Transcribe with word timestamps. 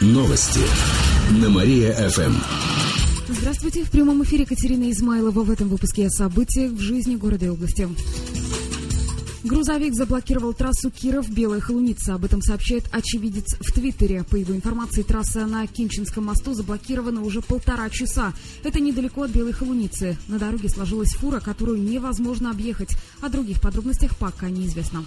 Новости 0.00 0.60
на 1.42 1.50
Мария-ФМ. 1.50 2.32
Здравствуйте. 3.28 3.84
В 3.84 3.90
прямом 3.90 4.24
эфире 4.24 4.46
Катерина 4.46 4.90
Измайлова. 4.90 5.42
В 5.42 5.50
этом 5.50 5.68
выпуске 5.68 6.06
о 6.06 6.08
событиях 6.08 6.72
в 6.72 6.80
жизни 6.80 7.16
города 7.16 7.44
и 7.44 7.48
области. 7.50 7.86
Грузовик 9.44 9.92
заблокировал 9.92 10.54
трассу 10.54 10.90
Киров-Белая 10.90 11.60
Холуница. 11.60 12.14
Об 12.14 12.24
этом 12.24 12.40
сообщает 12.40 12.84
очевидец 12.92 13.56
в 13.60 13.72
Твиттере. 13.72 14.24
По 14.24 14.36
его 14.36 14.56
информации, 14.56 15.02
трасса 15.02 15.44
на 15.44 15.66
Кинчинском 15.66 16.24
мосту 16.24 16.54
заблокирована 16.54 17.22
уже 17.22 17.42
полтора 17.42 17.90
часа. 17.90 18.32
Это 18.64 18.80
недалеко 18.80 19.24
от 19.24 19.32
Белой 19.32 19.52
Холуницы. 19.52 20.16
На 20.28 20.38
дороге 20.38 20.70
сложилась 20.70 21.12
фура, 21.12 21.40
которую 21.40 21.78
невозможно 21.78 22.50
объехать. 22.50 22.96
О 23.20 23.28
других 23.28 23.60
подробностях 23.60 24.16
пока 24.16 24.48
неизвестно. 24.48 25.04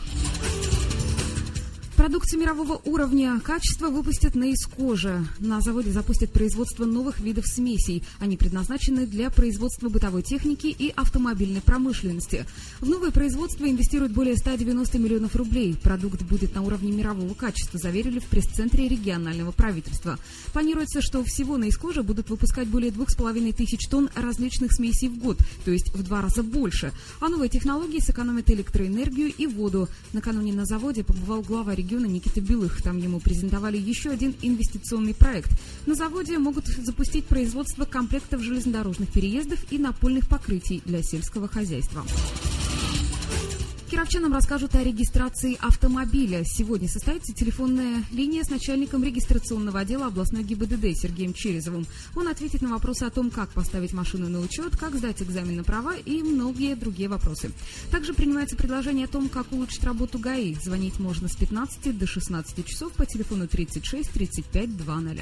Продукцию 2.04 2.42
мирового 2.42 2.82
уровня 2.84 3.40
качества 3.40 3.88
выпустят 3.88 4.36
на 4.36 4.52
искоже. 4.52 5.26
На 5.40 5.62
заводе 5.62 5.90
запустят 5.90 6.34
производство 6.34 6.84
новых 6.84 7.22
видов 7.22 7.48
смесей. 7.48 8.04
Они 8.20 8.36
предназначены 8.36 9.08
для 9.08 9.30
производства 9.30 9.88
бытовой 9.88 10.22
техники 10.22 10.68
и 10.68 10.92
автомобильной 10.98 11.62
промышленности. 11.62 12.46
В 12.82 12.90
новое 12.90 13.12
производство 13.12 13.64
инвестируют 13.64 14.12
более 14.12 14.36
190 14.36 15.00
миллионов 15.00 15.38
рублей. 15.38 15.78
Продукт 15.82 16.24
будет 16.24 16.54
на 16.54 16.64
уровне 16.64 16.92
мирового 16.92 17.34
качества, 17.36 17.80
заверили 17.80 18.20
в 18.20 18.26
пресс-центре 18.26 18.90
регионального 18.90 19.54
правительства. 19.54 20.20
Планируется, 20.52 21.02
что 21.02 21.24
всего 21.24 21.56
на 21.56 21.70
искоже 21.70 22.04
будут 22.04 22.30
выпускать 22.30 22.68
более 22.68 22.92
2,5 22.92 23.54
тысяч 23.54 23.88
тонн 23.88 24.10
различных 24.14 24.74
смесей 24.74 25.08
в 25.08 25.20
год, 25.20 25.38
то 25.64 25.72
есть 25.72 25.94
в 25.94 26.04
два 26.04 26.22
раза 26.22 26.44
больше. 26.44 26.92
А 27.22 27.30
новые 27.30 27.48
технологии 27.48 28.00
сэкономят 28.00 28.50
электроэнергию 28.52 29.34
и 29.34 29.48
воду. 29.48 29.88
Накануне 30.12 30.52
на 30.52 30.66
заводе 30.66 31.06
побывал 31.06 31.42
глава 31.44 31.74
региона 31.74 31.93
региона 31.94 32.06
Никита 32.06 32.42
Белых. 32.42 32.82
Там 32.82 32.98
ему 32.98 33.20
презентовали 33.20 33.78
еще 33.78 34.10
один 34.10 34.34
инвестиционный 34.42 35.14
проект. 35.14 35.52
На 35.86 35.96
заводе 35.96 36.38
могут 36.38 36.66
запустить 36.68 37.26
производство 37.26 37.86
комплектов 37.86 38.42
железнодорожных 38.42 39.10
переездов 39.10 39.60
и 39.72 39.78
напольных 39.78 40.28
покрытий 40.28 40.82
для 40.86 41.04
сельского 41.04 41.48
хозяйства. 41.48 42.04
Кировчанам 43.94 44.34
расскажут 44.34 44.74
о 44.74 44.82
регистрации 44.82 45.56
автомобиля. 45.62 46.44
Сегодня 46.46 46.90
состоится 46.90 47.32
телефонная 47.32 48.04
линия 48.12 48.44
с 48.44 48.50
начальником 48.50 49.04
регистрационного 49.04 49.82
отдела 49.82 50.08
областной 50.08 50.42
ГИБДД 50.42 50.98
Сергеем 50.98 51.32
Черезовым. 51.36 51.86
Он 52.16 52.28
ответит 52.28 52.64
на 52.64 52.70
вопросы 52.70 53.04
о 53.04 53.12
том, 53.12 53.30
как 53.30 53.52
поставить 53.52 53.94
машину 53.94 54.30
на 54.30 54.40
учет, 54.40 54.76
как 54.78 54.96
сдать 54.96 55.22
экзамен 55.22 55.58
на 55.58 55.64
права 55.64 55.96
и 55.96 56.24
многие 56.24 56.76
другие 56.76 57.08
вопросы. 57.08 57.52
Также 57.92 58.16
принимается 58.16 58.56
предложение 58.56 59.06
о 59.06 59.10
том, 59.10 59.30
как 59.30 59.52
улучшить 59.52 59.84
работу 59.84 60.18
ГАИ. 60.18 60.56
Звонить 60.56 60.98
можно 61.00 61.28
с 61.28 61.36
15 61.36 61.96
до 61.96 62.08
16 62.08 62.66
часов 62.66 62.94
по 62.94 63.06
телефону 63.06 63.48
36 63.48 64.10
35 64.10 64.76
20. 64.76 65.20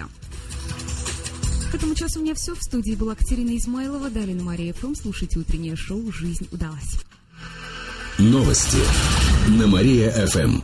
К 1.74 1.76
этому 1.76 1.94
часу 1.94 2.22
у 2.22 2.24
меня 2.24 2.36
все. 2.36 2.56
В 2.56 2.64
студии 2.64 2.96
была 2.96 3.16
Катерина 3.16 3.54
Измайлова. 3.58 4.10
Далее 4.10 4.38
на 4.38 4.44
Мария 4.44 4.72
ФМ. 4.72 4.96
Слушайте 4.96 5.40
утреннее 5.40 5.76
шоу 5.76 6.10
«Жизнь 6.10 6.48
удалась». 6.54 7.11
Новости 8.22 8.78
на 9.48 9.66
Мария-ФМ. 9.66 10.62